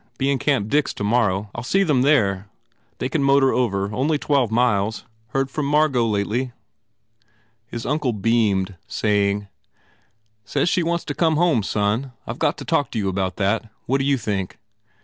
[0.17, 1.51] Be in Camp Dix tomorrow.
[1.53, 2.49] I ll see them there.
[2.97, 3.93] They can motor over.
[3.93, 5.05] Only twelve miles.
[5.27, 6.53] Heard from Margot lately?"
[7.67, 9.47] His uncle beamed saying,
[10.43, 12.13] "Says she wants to come home, son.
[12.25, 13.69] I ve got to talk to you about that.
[13.87, 14.57] Whatd you think?"